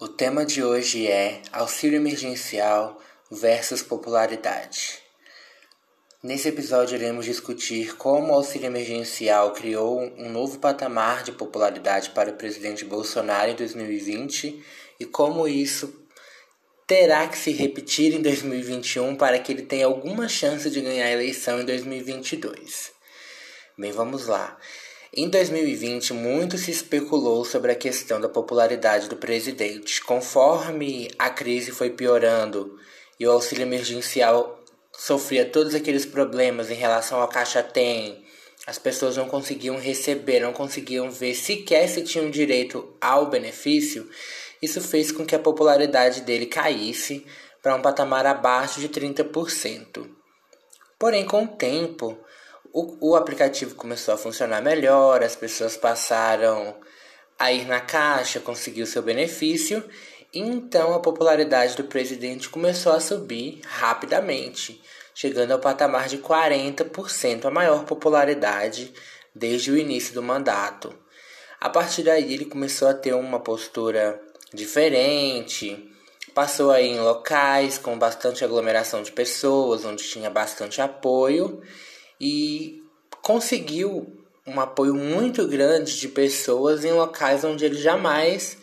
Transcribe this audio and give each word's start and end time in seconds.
O 0.00 0.06
tema 0.06 0.46
de 0.46 0.62
hoje 0.62 1.08
é 1.08 1.42
auxílio 1.50 1.96
emergencial 1.96 3.02
versus 3.28 3.82
popularidade. 3.82 5.00
Nesse 6.22 6.46
episódio 6.46 6.94
iremos 6.94 7.24
discutir 7.24 7.96
como 7.96 8.28
o 8.28 8.34
auxílio 8.36 8.66
emergencial 8.66 9.52
criou 9.52 10.00
um 10.00 10.30
novo 10.30 10.60
patamar 10.60 11.24
de 11.24 11.32
popularidade 11.32 12.10
para 12.10 12.30
o 12.30 12.36
presidente 12.36 12.84
Bolsonaro 12.84 13.50
em 13.50 13.56
2020 13.56 14.64
e 15.00 15.04
como 15.04 15.48
isso 15.48 15.92
terá 16.86 17.26
que 17.26 17.36
se 17.36 17.50
repetir 17.50 18.14
em 18.14 18.22
2021 18.22 19.16
para 19.16 19.40
que 19.40 19.50
ele 19.50 19.62
tenha 19.62 19.86
alguma 19.86 20.28
chance 20.28 20.70
de 20.70 20.80
ganhar 20.80 21.06
a 21.06 21.12
eleição 21.12 21.60
em 21.60 21.64
2022. 21.64 22.92
Bem, 23.76 23.90
vamos 23.90 24.28
lá. 24.28 24.56
Em 25.14 25.26
2020, 25.28 26.12
muito 26.12 26.58
se 26.58 26.70
especulou 26.70 27.42
sobre 27.42 27.72
a 27.72 27.74
questão 27.74 28.20
da 28.20 28.28
popularidade 28.28 29.08
do 29.08 29.16
presidente. 29.16 30.02
Conforme 30.02 31.10
a 31.18 31.30
crise 31.30 31.72
foi 31.72 31.88
piorando 31.88 32.78
e 33.18 33.26
o 33.26 33.30
auxílio 33.30 33.62
emergencial 33.62 34.62
sofria 34.92 35.46
todos 35.46 35.74
aqueles 35.74 36.04
problemas 36.04 36.70
em 36.70 36.74
relação 36.74 37.20
ao 37.20 37.28
caixa 37.28 37.62
tem, 37.62 38.22
as 38.66 38.78
pessoas 38.78 39.16
não 39.16 39.26
conseguiam 39.26 39.78
receber, 39.78 40.40
não 40.40 40.52
conseguiam 40.52 41.10
ver 41.10 41.34
sequer 41.34 41.88
se 41.88 42.02
tinham 42.02 42.30
direito 42.30 42.94
ao 43.00 43.30
benefício, 43.30 44.10
isso 44.60 44.78
fez 44.82 45.10
com 45.10 45.24
que 45.24 45.34
a 45.34 45.38
popularidade 45.38 46.20
dele 46.20 46.44
caísse 46.44 47.24
para 47.62 47.74
um 47.74 47.80
patamar 47.80 48.26
abaixo 48.26 48.78
de 48.78 48.90
30%. 48.90 50.06
Porém, 50.98 51.24
com 51.24 51.44
o 51.44 51.48
tempo, 51.48 52.18
o, 52.78 52.96
o 53.00 53.16
aplicativo 53.16 53.74
começou 53.74 54.14
a 54.14 54.18
funcionar 54.18 54.62
melhor, 54.62 55.24
as 55.24 55.34
pessoas 55.34 55.76
passaram 55.76 56.76
a 57.36 57.52
ir 57.52 57.66
na 57.66 57.80
caixa, 57.80 58.38
conseguir 58.38 58.82
o 58.82 58.86
seu 58.86 59.02
benefício, 59.02 59.82
então 60.32 60.94
a 60.94 61.00
popularidade 61.00 61.76
do 61.76 61.84
presidente 61.84 62.48
começou 62.48 62.92
a 62.92 63.00
subir 63.00 63.60
rapidamente, 63.64 64.80
chegando 65.12 65.52
ao 65.52 65.58
patamar 65.58 66.08
de 66.08 66.18
40%, 66.18 67.46
a 67.46 67.50
maior 67.50 67.84
popularidade 67.84 68.92
desde 69.34 69.72
o 69.72 69.76
início 69.76 70.14
do 70.14 70.22
mandato. 70.22 70.94
A 71.60 71.68
partir 71.68 72.04
daí 72.04 72.32
ele 72.32 72.44
começou 72.44 72.86
a 72.86 72.94
ter 72.94 73.12
uma 73.12 73.40
postura 73.40 74.20
diferente, 74.54 75.90
passou 76.32 76.70
aí 76.70 76.86
em 76.86 77.00
locais 77.00 77.76
com 77.76 77.98
bastante 77.98 78.44
aglomeração 78.44 79.02
de 79.02 79.10
pessoas, 79.10 79.84
onde 79.84 80.04
tinha 80.04 80.30
bastante 80.30 80.80
apoio 80.80 81.60
e 82.20 82.82
conseguiu 83.22 84.18
um 84.46 84.60
apoio 84.60 84.94
muito 84.94 85.46
grande 85.46 85.98
de 85.98 86.08
pessoas 86.08 86.84
em 86.84 86.92
locais 86.92 87.44
onde 87.44 87.64
ele 87.64 87.74
jamais 87.74 88.56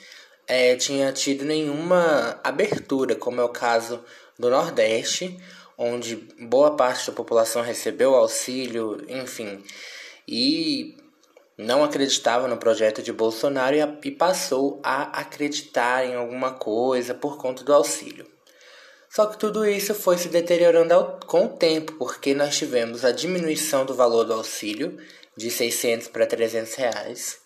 é, 0.47 0.75
tinha 0.75 1.11
tido 1.11 1.45
nenhuma 1.45 2.39
abertura, 2.43 3.15
como 3.15 3.41
é 3.41 3.43
o 3.43 3.49
caso 3.49 4.03
do 4.37 4.49
Nordeste, 4.49 5.39
onde 5.77 6.15
boa 6.39 6.75
parte 6.75 7.07
da 7.07 7.13
população 7.13 7.61
recebeu 7.61 8.15
auxílio, 8.15 9.03
enfim, 9.07 9.63
e 10.27 10.97
não 11.57 11.83
acreditava 11.83 12.47
no 12.47 12.57
projeto 12.57 13.01
de 13.01 13.13
Bolsonaro 13.13 13.75
e 14.03 14.11
passou 14.11 14.79
a 14.83 15.19
acreditar 15.19 16.05
em 16.05 16.15
alguma 16.15 16.51
coisa 16.51 17.13
por 17.13 17.37
conta 17.37 17.63
do 17.63 17.73
auxílio. 17.73 18.34
Só 19.15 19.27
que 19.27 19.37
tudo 19.37 19.65
isso 19.65 19.95
foi 19.95 20.17
se 20.17 20.27
deteriorando 20.27 20.93
ao, 20.93 21.19
com 21.25 21.45
o 21.45 21.49
tempo, 21.49 21.93
porque 21.93 22.33
nós 22.33 22.57
tivemos 22.57 23.05
a 23.05 23.13
diminuição 23.13 23.85
do 23.85 23.95
valor 23.95 24.25
do 24.25 24.33
auxílio 24.33 24.97
de 25.37 25.49
600 25.49 26.09
para 26.09 26.25
300 26.25 26.75
reais. 26.75 27.39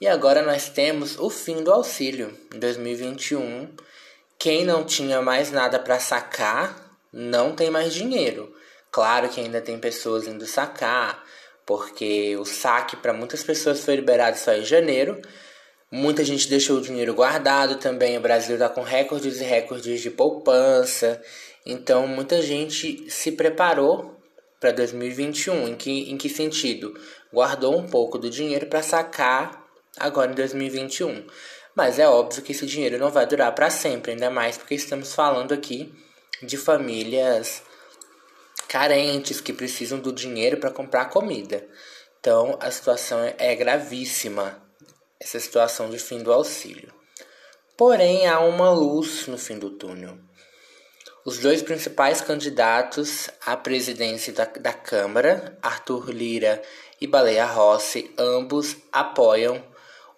E 0.00 0.06
agora 0.06 0.40
nós 0.40 0.68
temos 0.68 1.18
o 1.18 1.28
fim 1.28 1.64
do 1.64 1.72
auxílio. 1.72 2.38
Em 2.54 2.60
2021, 2.60 3.74
quem 4.38 4.64
não 4.64 4.84
tinha 4.84 5.20
mais 5.20 5.50
nada 5.50 5.80
para 5.80 5.98
sacar 5.98 6.96
não 7.12 7.56
tem 7.56 7.68
mais 7.68 7.92
dinheiro. 7.92 8.54
Claro 8.88 9.28
que 9.30 9.40
ainda 9.40 9.60
tem 9.60 9.80
pessoas 9.80 10.28
indo 10.28 10.46
sacar, 10.46 11.24
porque 11.66 12.36
o 12.36 12.44
saque 12.44 12.94
para 12.94 13.12
muitas 13.12 13.42
pessoas 13.42 13.84
foi 13.84 13.96
liberado 13.96 14.38
só 14.38 14.52
em 14.52 14.64
janeiro, 14.64 15.20
Muita 15.94 16.24
gente 16.24 16.48
deixou 16.48 16.78
o 16.78 16.80
dinheiro 16.80 17.12
guardado 17.12 17.76
também. 17.76 18.16
O 18.16 18.20
Brasil 18.22 18.54
está 18.54 18.66
com 18.66 18.80
recordes 18.80 19.42
e 19.42 19.44
recordes 19.44 20.00
de 20.00 20.10
poupança. 20.10 21.20
Então, 21.66 22.06
muita 22.06 22.40
gente 22.40 23.10
se 23.10 23.30
preparou 23.32 24.18
para 24.58 24.72
2021. 24.72 25.68
Em 25.68 25.76
que, 25.76 26.10
em 26.10 26.16
que 26.16 26.30
sentido? 26.30 26.98
Guardou 27.30 27.78
um 27.78 27.86
pouco 27.86 28.16
do 28.16 28.30
dinheiro 28.30 28.68
para 28.68 28.82
sacar 28.82 29.66
agora 29.98 30.32
em 30.32 30.34
2021. 30.34 31.26
Mas 31.74 31.98
é 31.98 32.08
óbvio 32.08 32.40
que 32.40 32.52
esse 32.52 32.64
dinheiro 32.64 32.96
não 32.96 33.10
vai 33.10 33.26
durar 33.26 33.54
para 33.54 33.68
sempre, 33.68 34.12
ainda 34.12 34.30
mais 34.30 34.56
porque 34.56 34.74
estamos 34.74 35.14
falando 35.14 35.52
aqui 35.52 35.92
de 36.42 36.56
famílias 36.56 37.62
carentes 38.66 39.42
que 39.42 39.52
precisam 39.52 39.98
do 39.98 40.10
dinheiro 40.10 40.56
para 40.56 40.70
comprar 40.70 41.10
comida. 41.10 41.68
Então, 42.18 42.56
a 42.62 42.70
situação 42.70 43.18
é 43.36 43.54
gravíssima 43.54 44.61
essa 45.22 45.38
situação 45.38 45.88
de 45.88 45.98
fim 45.98 46.18
do 46.18 46.32
auxílio. 46.32 46.92
Porém, 47.76 48.26
há 48.26 48.40
uma 48.40 48.70
luz 48.70 49.28
no 49.28 49.38
fim 49.38 49.58
do 49.58 49.70
túnel. 49.70 50.18
Os 51.24 51.38
dois 51.38 51.62
principais 51.62 52.20
candidatos 52.20 53.30
à 53.46 53.56
presidência 53.56 54.32
da, 54.32 54.44
da 54.44 54.72
Câmara, 54.72 55.56
Arthur 55.62 56.10
Lira 56.10 56.60
e 57.00 57.06
Baleia 57.06 57.46
Rossi, 57.46 58.12
ambos 58.18 58.76
apoiam 58.90 59.62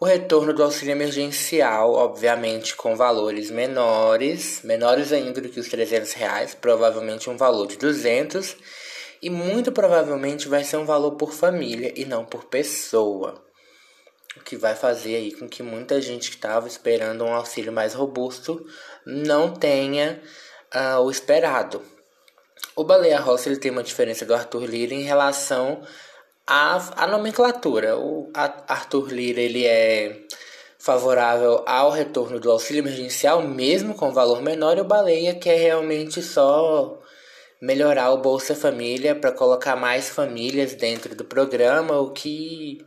o 0.01 0.07
retorno 0.07 0.55
do 0.55 0.63
auxílio 0.63 0.93
emergencial, 0.93 1.93
obviamente 1.93 2.75
com 2.75 2.97
valores 2.97 3.51
menores, 3.51 4.63
menores 4.65 5.13
ainda 5.13 5.41
do 5.41 5.49
que 5.51 5.61
os 5.61 5.69
300 5.69 6.13
reais, 6.15 6.55
provavelmente 6.55 7.29
um 7.29 7.37
valor 7.37 7.67
de 7.67 7.77
200, 7.77 8.57
e 9.21 9.29
muito 9.29 9.71
provavelmente 9.71 10.49
vai 10.49 10.65
ser 10.65 10.79
um 10.79 10.87
valor 10.87 11.13
por 11.13 11.33
família 11.33 11.93
e 11.95 12.07
não 12.07 12.25
por 12.25 12.45
pessoa 12.45 13.44
o 14.37 14.41
que 14.41 14.57
vai 14.57 14.75
fazer 14.75 15.17
aí 15.17 15.33
com 15.33 15.49
que 15.49 15.63
muita 15.63 16.01
gente 16.01 16.31
que 16.31 16.37
estava 16.37 16.67
esperando 16.67 17.25
um 17.25 17.33
auxílio 17.33 17.73
mais 17.73 17.95
robusto 17.95 18.65
não 19.07 19.53
tenha 19.53 20.21
uh, 20.75 21.01
o 21.01 21.11
esperado. 21.11 21.83
O 22.77 22.83
Baleia 22.83 23.21
Rossi 23.21 23.49
ele 23.49 23.59
tem 23.59 23.71
uma 23.71 23.83
diferença 23.83 24.25
do 24.25 24.35
Arthur 24.35 24.65
Lira 24.65 24.95
em 24.95 25.03
relação 25.03 25.83
à, 26.47 27.05
à 27.05 27.07
nomenclatura. 27.07 27.97
O 27.97 28.31
Arthur 28.35 29.13
Lira 29.13 29.41
ele 29.41 29.65
é 29.65 30.25
favorável 30.79 31.63
ao 31.67 31.91
retorno 31.91 32.41
do 32.41 32.51
auxílio 32.51 32.81
emergencial, 32.81 33.41
mesmo 33.43 33.95
com 33.95 34.13
valor 34.13 34.43
menor, 34.43 34.77
e 34.77 34.81
o 34.81 34.85
Baleia 34.85 35.35
quer 35.35 35.57
realmente 35.57 36.21
só 36.21 37.01
melhorar 37.61 38.11
o 38.11 38.19
Bolsa 38.19 38.55
Família 38.55 39.15
para 39.15 39.33
colocar 39.33 39.77
mais 39.77 40.11
famílias 40.11 40.75
dentro 40.75 41.15
do 41.15 41.25
programa, 41.25 41.99
o 41.99 42.11
que 42.11 42.85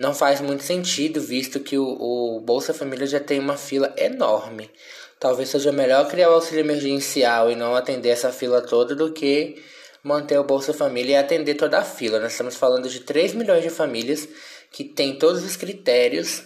não 0.00 0.14
faz 0.14 0.40
muito 0.40 0.62
sentido, 0.62 1.20
visto 1.20 1.60
que 1.60 1.76
o, 1.76 1.84
o 1.84 2.40
Bolsa 2.40 2.72
Família 2.72 3.06
já 3.06 3.20
tem 3.20 3.38
uma 3.38 3.58
fila 3.58 3.92
enorme. 3.98 4.70
Talvez 5.18 5.50
seja 5.50 5.70
melhor 5.70 6.08
criar 6.08 6.30
o 6.30 6.36
auxílio 6.36 6.64
emergencial 6.64 7.50
e 7.50 7.54
não 7.54 7.76
atender 7.76 8.08
essa 8.08 8.32
fila 8.32 8.62
toda 8.62 8.94
do 8.94 9.12
que 9.12 9.62
manter 10.02 10.38
o 10.38 10.44
Bolsa 10.44 10.72
Família 10.72 11.12
e 11.12 11.16
atender 11.16 11.54
toda 11.54 11.80
a 11.80 11.84
fila. 11.84 12.18
Nós 12.18 12.32
estamos 12.32 12.56
falando 12.56 12.88
de 12.88 13.00
3 13.00 13.34
milhões 13.34 13.62
de 13.62 13.68
famílias 13.68 14.26
que 14.72 14.84
têm 14.84 15.18
todos 15.18 15.44
os 15.44 15.54
critérios, 15.54 16.44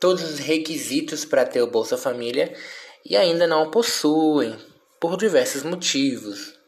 todos 0.00 0.24
os 0.24 0.40
requisitos 0.40 1.24
para 1.24 1.44
ter 1.44 1.62
o 1.62 1.70
Bolsa 1.70 1.96
Família 1.96 2.52
e 3.04 3.16
ainda 3.16 3.46
não 3.46 3.70
possuem, 3.70 4.58
por 4.98 5.16
diversos 5.16 5.62
motivos. 5.62 6.59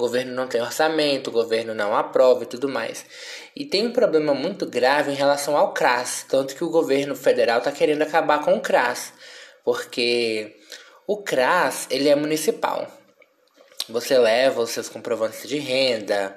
O 0.00 0.04
governo 0.04 0.32
não 0.34 0.48
tem 0.48 0.62
orçamento, 0.62 1.28
o 1.28 1.30
governo 1.30 1.74
não 1.74 1.94
aprova 1.94 2.44
e 2.44 2.46
tudo 2.46 2.70
mais. 2.70 3.04
E 3.54 3.66
tem 3.66 3.86
um 3.86 3.92
problema 3.92 4.32
muito 4.32 4.64
grave 4.64 5.12
em 5.12 5.14
relação 5.14 5.54
ao 5.58 5.74
CRAS, 5.74 6.24
tanto 6.26 6.56
que 6.56 6.64
o 6.64 6.70
governo 6.70 7.14
federal 7.14 7.58
está 7.58 7.70
querendo 7.70 8.00
acabar 8.00 8.42
com 8.42 8.54
o 8.54 8.62
CRAS, 8.62 9.12
porque 9.62 10.56
o 11.06 11.22
CRAS 11.22 11.86
ele 11.90 12.08
é 12.08 12.16
municipal. 12.16 12.90
Você 13.90 14.16
leva 14.16 14.62
os 14.62 14.70
seus 14.70 14.88
comprovantes 14.88 15.46
de 15.46 15.58
renda, 15.58 16.34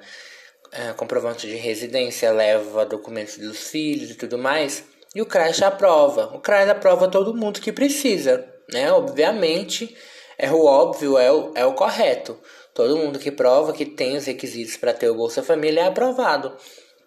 é, 0.70 0.92
comprovante 0.92 1.46
de 1.46 1.56
residência, 1.56 2.30
leva 2.32 2.84
documentos 2.84 3.38
dos 3.38 3.70
filhos 3.70 4.10
e 4.10 4.14
tudo 4.14 4.36
mais, 4.36 4.84
e 5.14 5.22
o 5.22 5.26
CRAS 5.26 5.62
aprova. 5.62 6.26
O 6.36 6.38
CRAS 6.38 6.68
aprova 6.68 7.08
todo 7.08 7.34
mundo 7.34 7.62
que 7.62 7.72
precisa, 7.72 8.46
né? 8.70 8.92
Obviamente, 8.92 9.96
é 10.36 10.50
o 10.50 10.66
óbvio, 10.66 11.16
é 11.16 11.32
o, 11.32 11.52
é 11.54 11.64
o 11.64 11.72
correto. 11.72 12.38
Todo 12.74 12.96
mundo 12.96 13.20
que 13.20 13.30
prova 13.30 13.72
que 13.72 13.86
tem 13.86 14.16
os 14.16 14.26
requisitos 14.26 14.76
para 14.76 14.92
ter 14.92 15.08
o 15.08 15.14
Bolsa 15.14 15.44
Família 15.44 15.82
é 15.82 15.86
aprovado. 15.86 16.56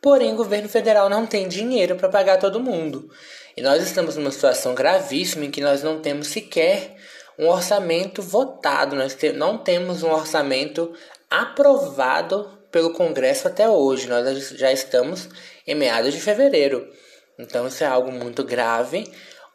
Porém, 0.02 0.32
o 0.32 0.38
governo 0.38 0.70
federal 0.70 1.10
não 1.10 1.26
tem 1.26 1.48
dinheiro 1.48 1.98
para 1.98 2.08
pagar 2.08 2.40
todo 2.40 2.60
mundo. 2.60 3.10
E 3.58 3.62
nós 3.62 3.84
estamos 3.84 4.16
numa 4.16 4.32
situação 4.32 4.74
gravíssima 4.74 5.44
em 5.44 5.52
que 5.52 5.60
nós 5.60 5.84
não 5.84 6.00
temos 6.00 6.28
sequer 6.28 6.96
um 7.38 7.48
orçamento 7.48 8.22
votado, 8.22 8.96
nós 8.96 9.14
te 9.14 9.32
não 9.32 9.58
temos 9.58 10.04
um 10.04 10.12
orçamento 10.12 10.94
aprovado 11.30 12.50
pelo 12.72 12.94
Congresso 12.94 13.48
até 13.48 13.68
hoje. 13.68 14.08
Nós 14.08 14.50
já 14.52 14.72
estamos 14.72 15.28
em 15.66 15.76
meados 15.76 16.14
de 16.14 16.22
fevereiro. 16.22 16.88
Então, 17.38 17.68
isso 17.68 17.84
é 17.84 17.88
algo 17.88 18.12
muito 18.12 18.44
grave. 18.44 19.04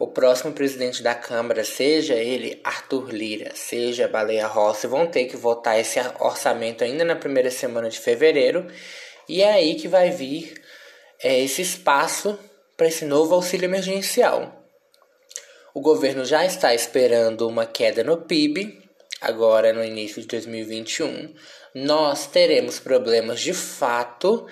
O 0.02 0.08
próximo 0.08 0.52
presidente 0.52 1.00
da 1.00 1.14
Câmara, 1.14 1.62
seja 1.62 2.14
ele 2.14 2.60
Arthur 2.64 3.10
Lira, 3.10 3.52
seja 3.54 4.08
Baleia 4.08 4.48
Rossi, 4.48 4.88
vão 4.88 5.06
ter 5.06 5.26
que 5.26 5.36
votar 5.36 5.78
esse 5.78 6.00
orçamento 6.18 6.82
ainda 6.82 7.04
na 7.04 7.14
primeira 7.14 7.52
semana 7.52 7.88
de 7.88 8.00
fevereiro. 8.00 8.66
E 9.28 9.42
é 9.42 9.52
aí 9.52 9.76
que 9.76 9.86
vai 9.86 10.10
vir 10.10 10.60
é, 11.22 11.38
esse 11.38 11.62
espaço 11.62 12.36
para 12.76 12.88
esse 12.88 13.04
novo 13.04 13.32
auxílio 13.32 13.66
emergencial. 13.66 14.66
O 15.72 15.80
governo 15.80 16.24
já 16.24 16.44
está 16.44 16.74
esperando 16.74 17.46
uma 17.46 17.64
queda 17.64 18.02
no 18.02 18.16
PIB, 18.16 18.82
agora 19.20 19.72
no 19.72 19.84
início 19.84 20.20
de 20.20 20.26
2021. 20.26 21.32
Nós 21.76 22.26
teremos 22.26 22.80
problemas 22.80 23.40
de 23.40 23.54
fato. 23.54 24.48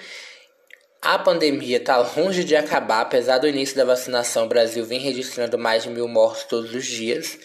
A 1.02 1.18
pandemia 1.18 1.78
está 1.78 1.96
longe 1.96 2.44
de 2.44 2.54
acabar, 2.54 3.00
apesar 3.00 3.38
do 3.38 3.48
início 3.48 3.74
da 3.74 3.86
vacinação, 3.86 4.44
o 4.44 4.48
Brasil 4.48 4.84
vem 4.84 5.00
registrando 5.00 5.56
mais 5.56 5.82
de 5.82 5.88
mil 5.88 6.06
mortos 6.06 6.44
todos 6.44 6.74
os 6.74 6.84
dias. 6.84 7.38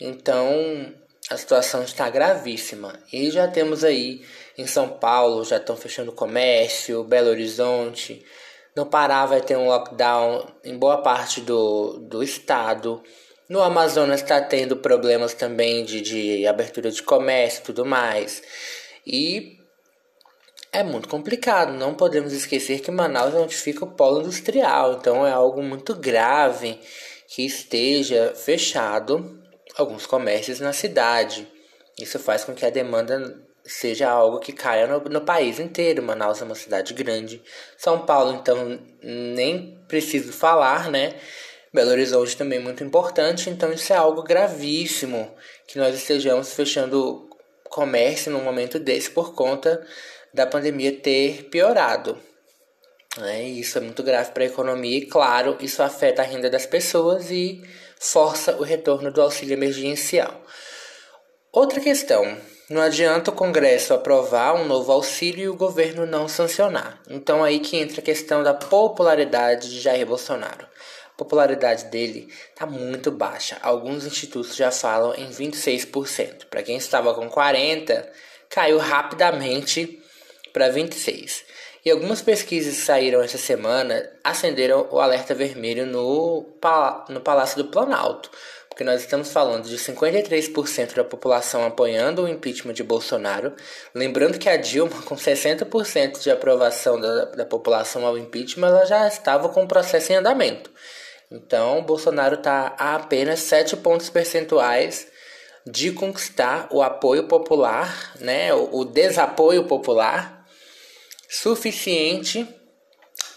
Então, 0.00 0.92
a 1.30 1.36
situação 1.36 1.84
está 1.84 2.10
gravíssima. 2.10 2.98
E 3.12 3.30
já 3.30 3.46
temos 3.46 3.84
aí 3.84 4.24
em 4.56 4.66
São 4.66 4.88
Paulo, 4.88 5.44
já 5.44 5.58
estão 5.58 5.76
fechando 5.76 6.10
comércio, 6.10 7.04
Belo 7.04 7.30
Horizonte, 7.30 8.24
no 8.74 8.86
Pará 8.86 9.26
vai 9.26 9.40
ter 9.40 9.56
um 9.56 9.66
lockdown 9.66 10.46
em 10.64 10.76
boa 10.76 10.98
parte 10.98 11.40
do, 11.40 11.98
do 11.98 12.22
estado. 12.22 13.02
No 13.48 13.62
Amazonas 13.62 14.22
está 14.22 14.40
tendo 14.40 14.76
problemas 14.76 15.34
também 15.34 15.84
de, 15.84 16.00
de 16.00 16.46
abertura 16.46 16.90
de 16.90 17.02
comércio 17.02 17.60
e 17.60 17.64
tudo 17.64 17.84
mais. 17.84 18.42
E 19.06 19.57
é 20.72 20.82
muito 20.82 21.08
complicado. 21.08 21.72
Não 21.72 21.94
podemos 21.94 22.32
esquecer 22.32 22.80
que 22.80 22.90
Manaus 22.90 23.34
é 23.34 23.38
onde 23.38 23.54
fica 23.54 23.84
o 23.84 23.90
polo 23.92 24.20
industrial. 24.20 24.94
Então 24.94 25.26
é 25.26 25.30
algo 25.30 25.62
muito 25.62 25.94
grave 25.94 26.78
que 27.28 27.44
esteja 27.44 28.32
fechado 28.34 29.38
alguns 29.76 30.06
comércios 30.06 30.60
na 30.60 30.72
cidade. 30.72 31.46
Isso 31.98 32.18
faz 32.18 32.44
com 32.44 32.54
que 32.54 32.64
a 32.64 32.70
demanda 32.70 33.42
seja 33.64 34.08
algo 34.08 34.38
que 34.38 34.52
caia 34.52 34.86
no, 34.86 35.00
no, 35.00 35.20
país 35.20 35.58
inteiro. 35.58 36.02
Manaus 36.02 36.40
é 36.40 36.44
uma 36.44 36.54
cidade 36.54 36.94
grande. 36.94 37.42
São 37.76 38.06
Paulo, 38.06 38.34
então, 38.34 38.80
nem 39.02 39.78
preciso 39.86 40.32
falar, 40.32 40.90
né? 40.90 41.14
Belo 41.72 41.90
Horizonte 41.90 42.36
também 42.36 42.58
é 42.58 42.62
muito 42.62 42.82
importante, 42.82 43.50
então 43.50 43.70
isso 43.70 43.92
é 43.92 43.96
algo 43.96 44.22
gravíssimo 44.22 45.30
que 45.66 45.78
nós 45.78 45.94
estejamos 45.94 46.54
fechando 46.54 47.28
comércio 47.68 48.32
num 48.32 48.42
momento 48.42 48.78
desse 48.78 49.10
por 49.10 49.34
conta 49.34 49.86
da 50.32 50.46
pandemia 50.46 50.92
ter 50.92 51.44
piorado. 51.50 52.18
Né? 53.16 53.42
Isso 53.48 53.78
é 53.78 53.80
muito 53.80 54.02
grave 54.02 54.30
para 54.32 54.44
a 54.44 54.46
economia 54.46 54.98
e, 54.98 55.06
claro, 55.06 55.56
isso 55.60 55.82
afeta 55.82 56.22
a 56.22 56.24
renda 56.24 56.48
das 56.48 56.66
pessoas 56.66 57.30
e 57.30 57.62
força 57.98 58.56
o 58.56 58.62
retorno 58.62 59.10
do 59.10 59.20
auxílio 59.20 59.54
emergencial. 59.54 60.42
Outra 61.52 61.80
questão 61.80 62.38
não 62.70 62.82
adianta 62.82 63.30
o 63.30 63.34
Congresso 63.34 63.94
aprovar 63.94 64.54
um 64.54 64.66
novo 64.66 64.92
auxílio 64.92 65.44
e 65.44 65.48
o 65.48 65.56
governo 65.56 66.04
não 66.04 66.28
sancionar. 66.28 67.00
Então 67.08 67.42
aí 67.42 67.60
que 67.60 67.78
entra 67.78 68.00
a 68.00 68.04
questão 68.04 68.42
da 68.42 68.52
popularidade 68.52 69.70
de 69.70 69.80
Jair 69.80 70.06
Bolsonaro. 70.06 70.66
A 71.06 71.16
popularidade 71.16 71.86
dele 71.86 72.28
está 72.50 72.66
muito 72.66 73.10
baixa. 73.10 73.56
Alguns 73.62 74.04
institutos 74.04 74.54
já 74.54 74.70
falam 74.70 75.14
em 75.14 75.30
26%. 75.30 76.44
Para 76.50 76.62
quem 76.62 76.76
estava 76.76 77.14
com 77.14 77.28
40, 77.28 78.06
caiu 78.50 78.76
rapidamente 78.76 80.00
para 80.58 80.70
26. 80.70 81.44
E 81.84 81.90
algumas 81.90 82.20
pesquisas 82.20 82.78
saíram 82.78 83.22
essa 83.22 83.38
semana 83.38 84.10
acenderam 84.24 84.88
o 84.90 84.98
alerta 84.98 85.32
vermelho 85.32 85.86
no, 85.86 86.44
no 87.08 87.20
Palácio 87.20 87.62
do 87.62 87.70
Planalto 87.70 88.28
porque 88.68 88.84
nós 88.84 89.00
estamos 89.00 89.32
falando 89.32 89.64
de 89.64 89.76
53% 89.76 90.94
da 90.94 91.02
população 91.02 91.66
apoiando 91.66 92.22
o 92.22 92.28
impeachment 92.28 92.74
de 92.74 92.84
Bolsonaro. 92.84 93.52
Lembrando 93.92 94.38
que 94.38 94.48
a 94.48 94.56
Dilma, 94.56 95.02
com 95.02 95.16
60% 95.16 96.22
de 96.22 96.30
aprovação 96.30 97.00
da, 97.00 97.24
da 97.24 97.44
população 97.44 98.06
ao 98.06 98.16
impeachment, 98.16 98.68
ela 98.68 98.86
já 98.86 99.08
estava 99.08 99.48
com 99.48 99.64
o 99.64 99.66
processo 99.66 100.12
em 100.12 100.16
andamento. 100.16 100.70
Então, 101.28 101.82
Bolsonaro 101.82 102.36
está 102.36 102.76
a 102.78 102.94
apenas 102.94 103.40
7 103.40 103.78
pontos 103.78 104.10
percentuais 104.10 105.08
de 105.66 105.90
conquistar 105.90 106.68
o 106.70 106.80
apoio 106.80 107.24
popular, 107.24 108.12
né, 108.20 108.54
o 108.54 108.84
desapoio 108.84 109.64
popular, 109.64 110.37
suficiente 111.28 112.48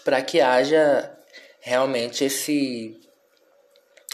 para 0.04 0.22
que 0.22 0.40
haja 0.40 1.16
realmente 1.60 2.24
esse 2.24 2.98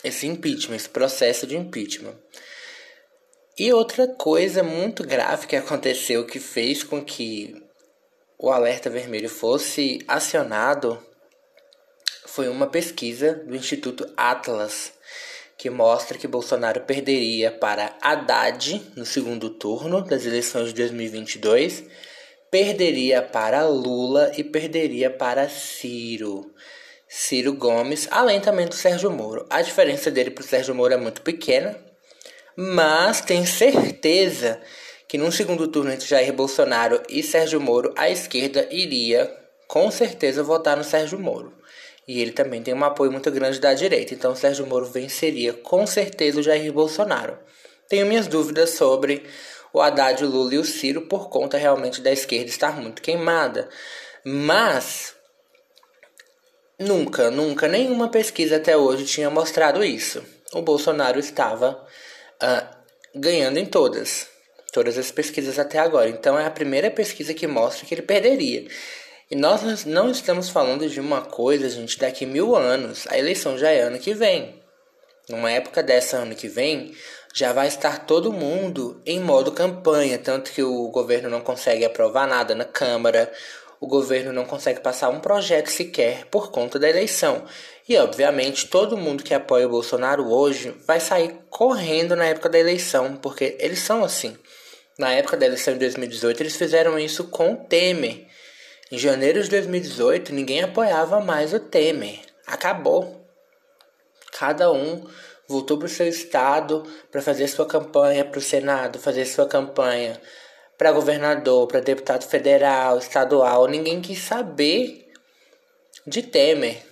esse 0.05 0.27
impeachment, 0.27 0.77
esse 0.77 0.89
processo 0.89 1.47
de 1.47 1.57
impeachment. 1.57 2.15
E 3.59 3.73
outra 3.73 4.07
coisa 4.07 4.63
muito 4.63 5.03
grave 5.03 5.47
que 5.47 5.57
aconteceu 5.57 6.25
que 6.25 6.39
fez 6.39 6.85
com 6.85 7.05
que 7.05 7.61
o 8.39 8.51
alerta 8.51 8.89
vermelho 8.89 9.29
fosse 9.29 9.99
acionado 10.07 11.05
foi 12.27 12.49
uma 12.49 12.69
pesquisa 12.69 13.35
do 13.35 13.57
Instituto 13.57 14.09
Atlas 14.17 14.93
que 15.57 15.69
mostra 15.69 16.17
que 16.17 16.29
Bolsonaro 16.29 16.83
perderia 16.83 17.51
para 17.51 17.97
Haddad 18.01 18.93
no 18.95 19.05
segundo 19.05 19.51
turno 19.51 20.03
das 20.03 20.25
eleições 20.25 20.69
de 20.69 20.75
2022, 20.75 21.85
perderia 22.51 23.23
para 23.23 23.67
Lula 23.67 24.33
e 24.37 24.45
perderia 24.45 25.11
para 25.11 25.49
Ciro. 25.49 26.53
Ciro 27.09 27.55
Gomes, 27.55 28.07
além 28.11 28.41
também 28.41 28.67
do 28.67 28.75
Sérgio 28.75 29.11
Moro. 29.11 29.47
A 29.49 29.63
diferença 29.63 30.11
dele 30.11 30.31
para 30.31 30.43
o 30.43 30.47
Sérgio 30.47 30.75
Moro 30.75 30.93
é 30.93 30.97
muito 30.97 31.23
pequena, 31.23 31.77
mas 32.55 33.21
tenho 33.21 33.47
certeza 33.47 34.61
que 35.07 35.17
num 35.17 35.31
segundo 35.31 35.69
turno 35.69 35.91
entre 35.91 36.07
Jair 36.07 36.33
Bolsonaro 36.35 37.03
e 37.09 37.23
Sérgio 37.23 37.61
Moro, 37.61 37.95
a 37.97 38.11
esquerda 38.11 38.69
iria 38.71 39.35
com 39.67 39.91
certeza 39.91 40.43
votar 40.43 40.77
no 40.77 40.85
Sérgio 40.85 41.19
Moro. 41.19 41.53
E 42.07 42.21
ele 42.21 42.33
também 42.33 42.63
tem 42.63 42.75
um 42.75 42.85
apoio 42.85 43.11
muito 43.11 43.31
grande 43.31 43.59
da 43.59 43.73
direita, 43.73 44.13
então 44.13 44.33
o 44.33 44.37
Sérgio 44.37 44.67
Moro 44.67 44.87
venceria 44.87 45.53
com 45.55 45.87
certeza 45.87 46.41
o 46.41 46.43
Jair 46.43 46.73
Bolsonaro. 46.73 47.39
Tenho 47.89 48.07
minhas 48.07 48.27
dúvidas 48.27 48.71
sobre 48.71 49.25
o 49.73 49.81
Haddad, 49.81 50.25
o 50.25 50.29
Lula 50.29 50.55
e 50.55 50.59
o 50.59 50.65
Ciro 50.65 51.03
por 51.03 51.29
conta 51.29 51.57
realmente 51.57 52.01
da 52.01 52.11
esquerda 52.13 52.49
estar 52.49 52.81
muito 52.81 53.03
queimada. 53.03 53.69
Mas 54.25 55.17
Nunca, 56.81 57.29
nunca, 57.29 57.67
nenhuma 57.67 58.09
pesquisa 58.09 58.55
até 58.55 58.77
hoje 58.77 59.05
tinha 59.05 59.29
mostrado 59.29 59.83
isso. 59.83 60.25
O 60.53 60.63
Bolsonaro 60.63 61.19
estava 61.19 61.85
uh, 62.41 62.77
ganhando 63.13 63.59
em 63.59 63.67
todas, 63.67 64.29
todas 64.73 64.97
as 64.97 65.11
pesquisas 65.11 65.59
até 65.59 65.81
agora. 65.81 66.09
Então 66.09 66.39
é 66.39 66.47
a 66.47 66.51
primeira 66.51 66.89
pesquisa 66.89 67.35
que 67.35 67.49
mostra 67.49 67.85
que 67.85 67.95
ele 67.95 68.03
perderia. 68.03 68.69
E 69.29 69.35
nós 69.35 69.85
não 69.85 70.09
estamos 70.09 70.51
falando 70.51 70.89
de 70.89 71.01
uma 71.01 71.23
coisa, 71.23 71.69
gente, 71.69 71.99
daqui 71.99 72.25
mil 72.25 72.55
anos. 72.55 73.09
A 73.09 73.19
eleição 73.19 73.59
já 73.59 73.71
é 73.71 73.81
ano 73.81 73.99
que 73.99 74.15
vem. 74.15 74.63
Numa 75.29 75.51
época 75.51 75.83
dessa 75.83 76.19
ano 76.19 76.37
que 76.37 76.47
vem, 76.47 76.95
já 77.39 77.53
vai 77.53 77.69
estar 77.69 78.05
todo 78.05 78.33
mundo 78.33 79.01
em 79.07 79.21
modo 79.21 79.53
campanha, 79.53 80.19
tanto 80.19 80.51
que 80.51 80.61
o 80.61 80.89
governo 80.89 81.31
não 81.31 81.41
consegue 81.41 81.85
aprovar 81.85 82.27
nada 82.27 82.53
na 82.53 82.65
Câmara, 82.65 83.33
o 83.79 83.87
governo 83.87 84.33
não 84.33 84.45
consegue 84.45 84.81
passar 84.81 85.09
um 85.09 85.21
projeto 85.21 85.69
sequer 85.69 86.25
por 86.33 86.51
conta 86.51 86.81
da 86.81 86.91
eleição. 86.91 87.45
E, 87.89 87.97
obviamente, 87.97 88.67
todo 88.67 88.97
mundo 88.97 89.23
que 89.23 89.33
apoia 89.33 89.69
o 89.69 89.71
Bolsonaro 89.71 90.29
hoje 90.29 90.75
vai 90.85 90.99
sair 90.99 91.39
correndo 91.49 92.17
na 92.17 92.25
época 92.25 92.49
da 92.49 92.59
eleição, 92.59 93.15
porque 93.15 93.57
eles 93.61 93.79
são 93.79 94.03
assim. 94.03 94.37
Na 94.99 95.13
época 95.13 95.37
da 95.37 95.47
eleição 95.47 95.75
de 95.75 95.79
2018, 95.79 96.43
eles 96.43 96.57
fizeram 96.57 96.99
isso 96.99 97.23
com 97.29 97.53
o 97.53 97.57
Temer. 97.57 98.27
Em 98.91 98.99
janeiro 98.99 99.41
de 99.41 99.49
2018, 99.49 100.35
ninguém 100.35 100.65
apoiava 100.65 101.21
mais 101.21 101.55
o 101.55 101.61
Temer. 101.61 102.19
Acabou. 102.45 103.25
Cada 104.33 104.73
um 104.73 105.07
voltou 105.49 105.79
para 105.79 105.87
o 105.87 105.89
seu 105.89 106.07
estado 106.07 106.85
para 107.11 107.23
fazer 107.23 107.49
sua 107.49 107.67
campanha 107.67 108.25
para 108.25 108.39
o 108.39 108.43
Senado, 108.43 108.99
fazer 108.99 109.25
sua 109.25 109.47
campanha 109.47 110.21
para 110.77 110.93
governador, 110.93 111.67
para 111.67 111.81
deputado 111.81 112.25
federal, 112.25 112.99
estadual, 112.99 113.67
ninguém 113.67 114.01
quis 114.01 114.21
saber 114.21 115.11
de 116.07 116.23
Temer. 116.23 116.87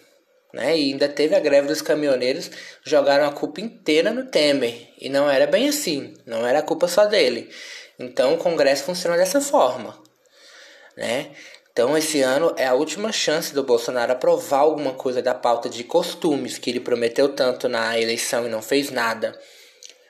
Né? 0.52 0.76
E 0.76 0.92
ainda 0.92 1.08
teve 1.08 1.34
a 1.36 1.40
greve 1.40 1.68
dos 1.68 1.82
caminhoneiros, 1.82 2.50
jogaram 2.82 3.26
a 3.26 3.32
culpa 3.32 3.60
inteira 3.60 4.10
no 4.10 4.24
Temer. 4.24 4.88
E 4.98 5.08
não 5.08 5.30
era 5.30 5.46
bem 5.46 5.68
assim, 5.68 6.14
não 6.24 6.46
era 6.46 6.60
a 6.60 6.62
culpa 6.62 6.88
só 6.88 7.04
dele. 7.04 7.48
Então 7.98 8.34
o 8.34 8.38
Congresso 8.38 8.84
funciona 8.84 9.16
dessa 9.16 9.40
forma. 9.40 9.96
Né? 10.96 11.30
Então 11.76 11.94
esse 11.94 12.22
ano 12.22 12.54
é 12.56 12.64
a 12.64 12.72
última 12.72 13.12
chance 13.12 13.52
do 13.52 13.62
Bolsonaro 13.62 14.12
aprovar 14.12 14.60
alguma 14.60 14.94
coisa 14.94 15.20
da 15.20 15.34
pauta 15.34 15.68
de 15.68 15.84
costumes 15.84 16.56
que 16.56 16.70
ele 16.70 16.80
prometeu 16.80 17.28
tanto 17.28 17.68
na 17.68 18.00
eleição 18.00 18.46
e 18.46 18.48
não 18.48 18.62
fez 18.62 18.90
nada. 18.90 19.38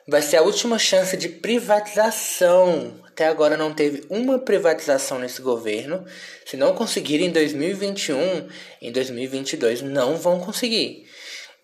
Vai 0.07 0.23
ser 0.23 0.37
a 0.37 0.43
última 0.43 0.79
chance 0.79 1.17
de 1.17 1.29
privatização 1.29 3.01
até 3.17 3.29
agora 3.29 3.57
não 3.57 3.73
teve 3.73 4.05
uma 4.11 4.39
privatização 4.39 5.19
nesse 5.19 5.41
governo. 5.41 6.05
Se 6.45 6.55
não 6.55 6.75
conseguirem 6.75 7.29
em 7.29 7.33
2021, 7.33 8.47
em 8.83 8.93
2022 8.93 9.81
não 9.81 10.17
vão 10.17 10.39
conseguir. 10.39 11.07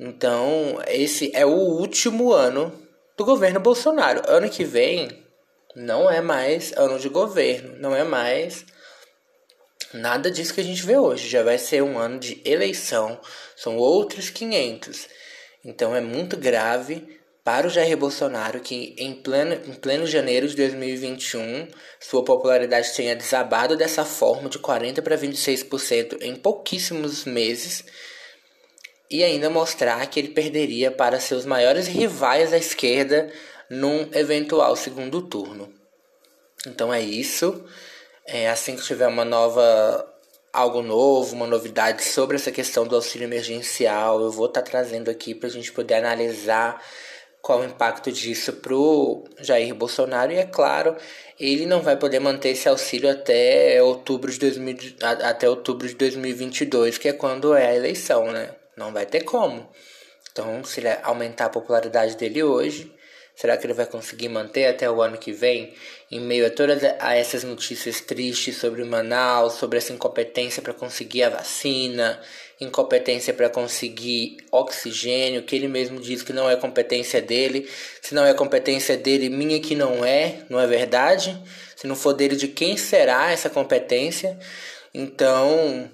Então, 0.01 0.81
esse 0.89 1.31
é 1.35 1.45
o 1.45 1.51
último 1.51 2.33
ano 2.33 2.73
do 3.19 3.25
governo 3.27 3.61
Bolsonaro. 3.61 4.23
Ano 4.27 4.49
que 4.49 4.65
vem 4.65 5.11
não 5.77 6.11
é 6.11 6.23
mais 6.23 6.73
ano 6.73 6.99
de 6.99 7.11
governo, 7.11 7.77
não 7.79 7.95
é 7.95 8.03
mais 8.03 8.65
nada 9.93 10.31
disso 10.31 10.55
que 10.55 10.61
a 10.61 10.65
gente 10.65 10.85
vê 10.85 10.97
hoje. 10.97 11.29
Já 11.29 11.43
vai 11.43 11.59
ser 11.59 11.83
um 11.83 11.99
ano 11.99 12.19
de 12.19 12.41
eleição, 12.45 13.21
são 13.57 13.77
outros 13.77 14.31
500. 14.31 15.09
Então 15.65 15.95
é 15.95 16.01
muito 16.01 16.37
grave 16.37 17.21
para 17.45 17.67
o 17.67 17.71
Jair 17.71 17.97
Bolsonaro 17.97 18.61
que 18.61 18.95
em 18.99 19.15
pleno, 19.15 19.55
em 19.55 19.75
pleno 19.75 20.07
janeiro 20.07 20.47
de 20.47 20.55
2021 20.57 21.69
sua 22.01 22.25
popularidade 22.25 22.95
tenha 22.95 23.17
desabado 23.17 23.77
dessa 23.77 24.05
forma 24.05 24.49
de 24.49 24.59
40 24.59 25.03
para 25.03 25.19
26% 25.19 26.19
em 26.23 26.37
pouquíssimos 26.37 27.25
meses 27.25 27.85
e 29.11 29.23
ainda 29.23 29.51
mostrar 29.51 30.07
que 30.07 30.21
ele 30.21 30.29
perderia 30.29 30.91
para 30.91 31.21
seus 31.21 31.45
maiores 31.45 31.87
rivais 31.87 32.53
à 32.53 32.57
esquerda 32.57 33.31
num 33.69 34.09
eventual 34.15 34.75
segundo 34.77 35.23
turno. 35.23 35.73
Então 36.67 36.93
é 36.93 37.01
isso. 37.01 37.65
É, 38.27 38.49
assim 38.49 38.77
que 38.77 38.83
tiver 38.83 39.09
uma 39.09 39.25
nova 39.25 40.09
algo 40.53 40.83
novo, 40.83 41.35
uma 41.35 41.47
novidade 41.47 42.05
sobre 42.05 42.37
essa 42.37 42.53
questão 42.53 42.87
do 42.87 42.95
auxílio 42.95 43.25
emergencial, 43.25 44.21
eu 44.21 44.31
vou 44.31 44.47
estar 44.47 44.61
tá 44.61 44.71
trazendo 44.71 45.11
aqui 45.11 45.35
para 45.35 45.49
a 45.49 45.51
gente 45.51 45.73
poder 45.73 45.95
analisar 45.95 46.81
qual 47.41 47.61
o 47.61 47.65
impacto 47.65 48.13
disso 48.13 48.53
para 48.53 48.75
o 48.75 49.25
Jair 49.41 49.75
Bolsonaro. 49.75 50.31
E 50.31 50.37
é 50.37 50.45
claro, 50.45 50.97
ele 51.41 51.67
não 51.67 51.83
vai 51.83 51.97
poder 51.97 52.21
manter 52.21 52.51
esse 52.51 52.69
auxílio 52.69 53.11
até 53.11 53.83
outubro 53.83 54.31
de, 54.31 54.39
2000, 54.39 54.77
até 55.03 55.49
outubro 55.49 55.89
de 55.89 55.95
2022, 55.95 56.99
que 56.99 57.09
é 57.09 57.13
quando 57.13 57.55
é 57.55 57.67
a 57.67 57.75
eleição, 57.75 58.31
né? 58.31 58.55
Não 58.77 58.93
vai 58.93 59.07
ter 59.07 59.23
como. 59.23 59.69
Então, 60.31 60.63
se 60.65 60.81
ele 60.81 60.89
aumentar 61.03 61.47
a 61.47 61.51
popularidade 61.51 62.17
dele 62.17 62.43
hoje, 62.43 62.95
será 63.35 63.57
que 63.57 63.67
ele 63.67 63.73
vai 63.73 63.87
conseguir 63.87 64.29
manter 64.29 64.67
até 64.67 64.91
o 64.91 65.03
ano 65.03 65.19
que 65.19 65.33
vem? 65.33 65.75
Em 66.11 66.21
meio 66.21 66.47
a 66.47 66.51
todas 66.51 66.83
a 66.99 67.15
essas 67.15 67.45
notícias 67.45 68.01
tristes 68.01 68.57
sobre 68.57 68.85
Manaus, 68.85 69.55
sobre 69.55 69.79
essa 69.79 69.93
incompetência 69.93 70.63
para 70.63 70.73
conseguir 70.75 71.25
a 71.25 71.31
vacina, 71.31 72.21
incompetência 72.61 73.33
para 73.33 73.49
conseguir 73.49 74.37
oxigênio, 74.51 75.43
que 75.43 75.57
ele 75.57 75.69
mesmo 75.69 76.01
diz 76.01 76.23
que 76.23 76.33
não 76.33 76.49
é 76.49 76.57
competência 76.57 77.21
dele. 77.21 77.69
Se 78.01 78.15
não 78.15 78.25
é 78.25 78.35
competência 78.35 78.97
dele, 78.97 79.29
minha 79.29 79.61
que 79.61 79.75
não 79.75 80.05
é, 80.05 80.45
não 80.49 80.61
é 80.61 80.67
verdade? 80.67 81.37
Se 81.77 81.87
não 81.87 81.97
for 81.97 82.13
dele, 82.13 82.37
de 82.37 82.49
quem 82.49 82.77
será 82.77 83.31
essa 83.31 83.51
competência? 83.51 84.39
Então, 84.95 85.91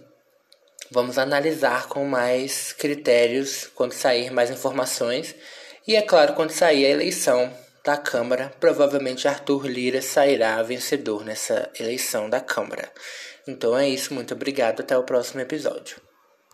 Vamos 0.90 1.18
analisar 1.18 1.86
com 1.86 2.06
mais 2.06 2.72
critérios 2.72 3.68
quando 3.74 3.92
sair 3.92 4.30
mais 4.30 4.50
informações. 4.50 5.34
E 5.88 5.96
é 5.96 6.02
claro, 6.02 6.34
quando 6.34 6.50
sair 6.50 6.84
a 6.84 6.90
eleição 6.90 7.50
da 7.82 7.96
Câmara, 7.96 8.52
provavelmente 8.60 9.26
Arthur 9.26 9.66
Lira 9.66 10.02
sairá 10.02 10.62
vencedor 10.62 11.24
nessa 11.24 11.70
eleição 11.80 12.28
da 12.28 12.40
Câmara. 12.40 12.92
Então 13.46 13.74
é 13.74 13.88
isso, 13.88 14.12
muito 14.12 14.34
obrigado, 14.34 14.80
até 14.80 14.98
o 14.98 15.02
próximo 15.02 15.40
episódio. 15.40 15.96